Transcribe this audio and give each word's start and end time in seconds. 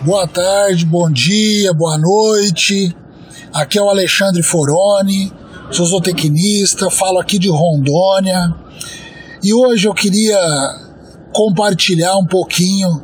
Boa 0.00 0.28
tarde, 0.28 0.86
bom 0.86 1.10
dia, 1.10 1.72
boa 1.72 1.98
noite. 1.98 2.96
Aqui 3.52 3.80
é 3.80 3.82
o 3.82 3.90
Alexandre 3.90 4.44
Foroni, 4.44 5.32
sou 5.72 5.84
zootecnista, 5.86 6.88
falo 6.88 7.18
aqui 7.18 7.36
de 7.36 7.48
Rondônia. 7.48 8.54
E 9.42 9.52
hoje 9.52 9.88
eu 9.88 9.92
queria 9.92 10.38
compartilhar 11.32 12.16
um 12.16 12.24
pouquinho 12.24 13.02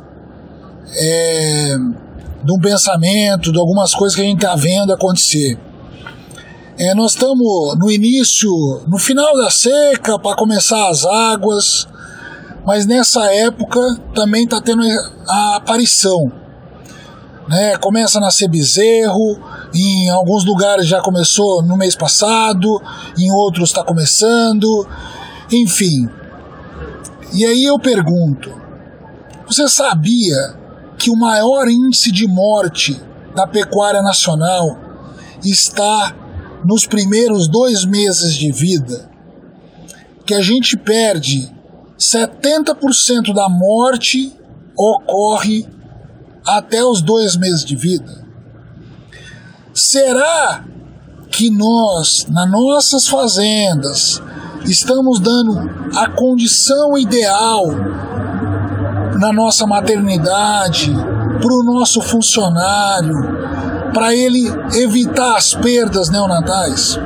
é, 0.95 1.75
de 2.41 2.53
um 2.53 2.61
pensamento, 2.61 3.51
de 3.51 3.59
algumas 3.59 3.93
coisas 3.93 4.15
que 4.15 4.21
a 4.21 4.25
gente 4.25 4.37
está 4.37 4.55
vendo 4.55 4.93
acontecer. 4.93 5.59
É, 6.79 6.95
nós 6.95 7.11
estamos 7.11 7.77
no 7.77 7.91
início, 7.91 8.49
no 8.87 8.97
final 8.97 9.35
da 9.35 9.49
seca, 9.49 10.17
para 10.17 10.37
começar 10.37 10.89
as 10.89 11.05
águas, 11.05 11.89
mas 12.65 12.85
nessa 12.85 13.25
época 13.33 13.81
também 14.13 14.45
está 14.45 14.61
tendo 14.61 14.81
a 15.27 15.57
aparição 15.57 16.44
né? 17.47 17.77
Começa 17.77 18.17
a 18.17 18.21
nascer 18.21 18.47
bezerro, 18.47 19.39
em 19.73 20.09
alguns 20.09 20.45
lugares 20.45 20.87
já 20.87 21.01
começou 21.01 21.63
no 21.63 21.77
mês 21.77 21.95
passado, 21.95 22.81
em 23.17 23.31
outros 23.31 23.69
está 23.69 23.83
começando, 23.83 24.87
enfim. 25.51 26.09
E 27.33 27.45
aí 27.45 27.63
eu 27.63 27.77
pergunto: 27.79 28.51
você 29.47 29.67
sabia 29.67 30.55
que 30.97 31.11
o 31.11 31.17
maior 31.17 31.67
índice 31.67 32.11
de 32.11 32.27
morte 32.27 32.99
da 33.35 33.45
pecuária 33.45 34.01
nacional 34.01 34.79
está 35.43 36.15
nos 36.63 36.85
primeiros 36.85 37.47
dois 37.47 37.85
meses 37.85 38.33
de 38.33 38.51
vida? 38.51 39.09
Que 40.25 40.33
a 40.33 40.41
gente 40.41 40.75
perde 40.75 41.53
70% 41.99 43.33
da 43.33 43.47
morte 43.47 44.33
ocorre 44.77 45.67
até 46.45 46.83
os 46.83 47.01
dois 47.01 47.35
meses 47.35 47.65
de 47.65 47.75
vida? 47.75 48.23
Será 49.73 50.63
que 51.29 51.49
nós, 51.49 52.25
nas 52.29 52.49
nossas 52.49 53.07
fazendas, 53.07 54.21
estamos 54.65 55.19
dando 55.19 55.69
a 55.95 56.09
condição 56.09 56.97
ideal 56.97 57.65
na 59.19 59.33
nossa 59.33 59.67
maternidade 59.67 60.93
para 61.41 61.53
o 61.53 61.63
nosso 61.63 62.01
funcionário, 62.01 63.15
para 63.93 64.15
ele 64.15 64.47
evitar 64.75 65.35
as 65.35 65.53
perdas 65.53 66.09
neonatais? 66.09 66.99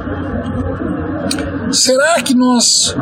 Será 1.71 2.21
que 2.21 2.35
nós 2.35 2.95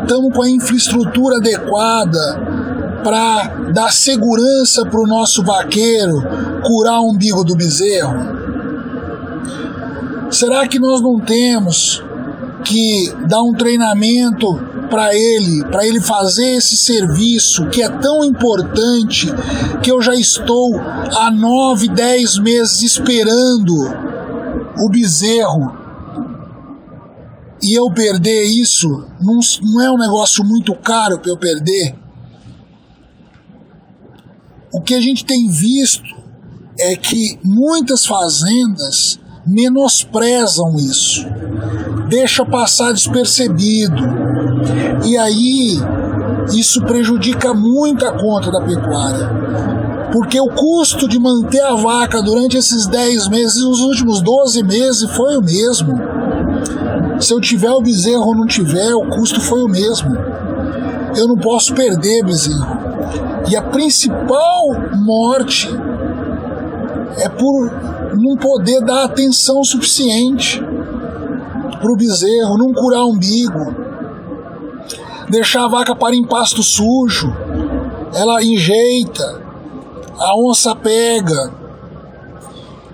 estamos 0.00 0.34
com 0.34 0.42
a 0.42 0.48
infraestrutura 0.48 1.36
adequada 1.36 2.49
para 3.02 3.70
dar 3.72 3.92
segurança 3.92 4.84
para 4.84 5.00
o 5.00 5.06
nosso 5.06 5.42
vaqueiro 5.42 6.22
curar 6.64 7.00
o 7.00 7.10
umbigo 7.10 7.44
do 7.44 7.56
bezerro? 7.56 8.40
Será 10.30 10.66
que 10.66 10.78
nós 10.78 11.00
não 11.00 11.18
temos 11.18 12.02
que 12.64 13.12
dar 13.26 13.42
um 13.42 13.52
treinamento 13.52 14.46
para 14.90 15.14
ele, 15.14 15.64
para 15.66 15.86
ele 15.86 16.00
fazer 16.00 16.56
esse 16.56 16.76
serviço 16.76 17.68
que 17.68 17.82
é 17.82 17.88
tão 17.88 18.24
importante 18.24 19.28
que 19.82 19.90
eu 19.90 20.02
já 20.02 20.14
estou 20.14 20.78
há 20.78 21.30
nove, 21.30 21.88
dez 21.88 22.38
meses 22.38 22.82
esperando 22.82 23.72
o 24.78 24.90
bezerro 24.90 25.78
e 27.62 27.78
eu 27.78 27.90
perder 27.92 28.44
isso 28.44 28.88
não, 29.20 29.38
não 29.62 29.80
é 29.82 29.90
um 29.90 29.98
negócio 29.98 30.44
muito 30.44 30.74
caro 30.74 31.18
para 31.18 31.30
eu 31.30 31.36
perder? 31.36 31.94
O 34.72 34.80
que 34.80 34.94
a 34.94 35.00
gente 35.00 35.24
tem 35.24 35.48
visto 35.48 36.04
é 36.78 36.94
que 36.96 37.38
muitas 37.44 38.06
fazendas 38.06 39.18
menosprezam 39.46 40.76
isso, 40.76 41.26
deixa 42.08 42.44
passar 42.44 42.92
despercebido. 42.92 44.02
E 45.04 45.16
aí 45.16 45.78
isso 46.52 46.80
prejudica 46.84 47.52
muito 47.52 48.06
a 48.06 48.12
conta 48.12 48.50
da 48.50 48.60
pecuária. 48.60 49.28
Porque 50.12 50.40
o 50.40 50.48
custo 50.48 51.08
de 51.08 51.18
manter 51.18 51.62
a 51.62 51.74
vaca 51.74 52.22
durante 52.22 52.56
esses 52.56 52.86
10 52.86 53.28
meses, 53.28 53.62
os 53.62 53.80
últimos 53.80 54.20
12 54.20 54.62
meses, 54.62 55.10
foi 55.10 55.36
o 55.36 55.42
mesmo. 55.42 55.94
Se 57.20 57.32
eu 57.32 57.40
tiver 57.40 57.70
o 57.70 57.80
bezerro 57.80 58.26
ou 58.26 58.36
não 58.36 58.46
tiver, 58.46 58.94
o 58.94 59.08
custo 59.08 59.40
foi 59.40 59.62
o 59.62 59.68
mesmo. 59.68 60.10
Eu 61.16 61.28
não 61.28 61.36
posso 61.36 61.74
perder 61.74 62.24
bezerro. 62.24 62.79
E 63.48 63.56
a 63.56 63.62
principal 63.62 64.62
morte 64.94 65.68
é 67.16 67.28
por 67.28 67.70
não 68.16 68.36
poder 68.36 68.80
dar 68.80 69.04
atenção 69.04 69.62
suficiente 69.64 70.60
para 70.60 71.92
o 71.92 71.96
bezerro, 71.96 72.58
não 72.58 72.72
curar 72.72 73.04
o 73.04 73.12
umbigo, 73.12 73.74
deixar 75.28 75.64
a 75.64 75.68
vaca 75.68 75.94
para 75.94 76.14
em 76.14 76.26
pasto 76.26 76.62
sujo, 76.62 77.32
ela 78.14 78.42
enjeita, 78.42 79.42
a 80.18 80.34
onça 80.36 80.74
pega. 80.74 81.52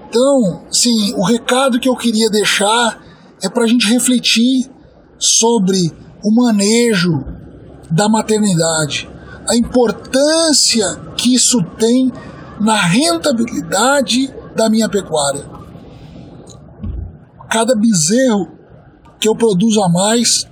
Então, 0.09 0.63
sim, 0.71 1.15
o 1.17 1.25
recado 1.25 1.81
que 1.81 1.89
eu 1.89 1.97
queria 1.97 2.31
deixar 2.31 3.01
é 3.43 3.49
para 3.49 3.65
a 3.65 3.67
gente 3.67 3.89
refletir 3.89 4.71
sobre 5.19 5.93
o 6.25 6.35
manejo 6.35 7.25
da 7.91 8.09
maternidade 8.09 9.09
a 9.49 9.57
importância 9.57 10.97
que 11.17 11.35
isso 11.35 11.63
tem 11.79 12.13
na 12.61 12.77
rentabilidade 12.77 14.33
da 14.55 14.69
minha 14.69 14.89
pecuária. 14.89 15.45
Cada 17.51 17.75
bezerro 17.75 18.57
que 19.21 19.29
eu 19.29 19.37
produzo 19.37 19.83
a 19.83 19.89
mais, 19.89 20.47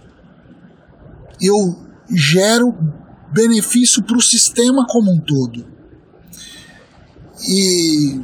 eu 1.40 1.54
gero 2.10 2.74
benefício 3.32 4.02
para 4.02 4.16
o 4.16 4.22
sistema 4.22 4.86
como 4.86 5.12
um 5.12 5.18
todo. 5.18 5.66
E 7.48 8.20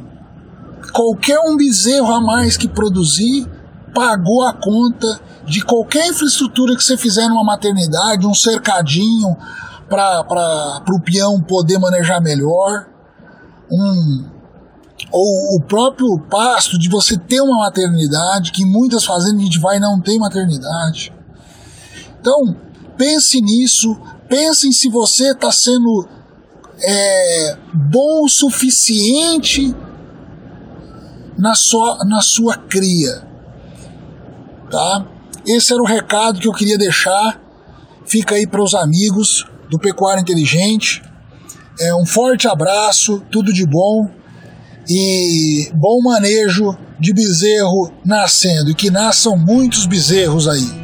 qualquer 0.93 1.39
um 1.39 1.57
bezerro 1.57 2.13
a 2.13 2.21
mais 2.21 2.55
que 2.57 2.67
produzir 2.67 3.47
pagou 3.93 4.43
a 4.43 4.53
conta 4.53 5.19
de 5.45 5.61
qualquer 5.63 6.07
infraestrutura 6.07 6.75
que 6.75 6.83
você 6.83 6.95
fizer 6.95 7.27
numa 7.27 7.43
maternidade, 7.43 8.25
um 8.25 8.33
cercadinho, 8.33 9.35
para 9.91 10.83
o 10.89 11.01
peão 11.01 11.41
poder 11.41 11.77
manejar 11.77 12.21
melhor, 12.21 12.87
um, 13.69 14.29
ou 15.11 15.57
o 15.57 15.61
próprio 15.67 16.07
pasto 16.29 16.79
de 16.79 16.89
você 16.89 17.17
ter 17.17 17.41
uma 17.41 17.59
maternidade, 17.59 18.53
que 18.53 18.65
muitas 18.65 19.03
fazendas 19.03 19.41
a 19.41 19.43
gente 19.43 19.59
vai 19.59 19.77
e 19.77 19.79
não 19.79 19.99
tem 19.99 20.17
maternidade. 20.17 21.13
Então, 22.19 22.55
pense 22.97 23.41
nisso, 23.41 23.97
pense 24.29 24.71
se 24.71 24.89
você 24.89 25.31
está 25.31 25.51
sendo 25.51 26.07
é, 26.81 27.57
bom 27.73 28.23
o 28.23 28.29
suficiente 28.29 29.75
na 31.37 31.55
sua, 31.55 32.05
na 32.05 32.21
sua 32.21 32.55
cria. 32.55 33.27
Tá? 34.69 35.05
Esse 35.45 35.73
era 35.73 35.81
o 35.81 35.85
recado 35.85 36.39
que 36.39 36.47
eu 36.47 36.53
queria 36.53 36.77
deixar. 36.77 37.41
Fica 38.05 38.35
aí 38.35 38.47
para 38.47 38.63
os 38.63 38.73
amigos 38.73 39.45
do 39.71 39.79
Pecuário 39.79 40.21
Inteligente. 40.21 41.01
É, 41.79 41.95
um 41.95 42.05
forte 42.05 42.45
abraço, 42.45 43.23
tudo 43.31 43.53
de 43.53 43.65
bom 43.65 44.11
e 44.87 45.71
bom 45.73 46.01
manejo 46.03 46.77
de 46.99 47.13
bezerro 47.13 47.91
nascendo 48.05 48.69
e 48.69 48.75
que 48.75 48.91
nasçam 48.91 49.37
muitos 49.37 49.85
bezerros 49.85 50.47
aí. 50.47 50.80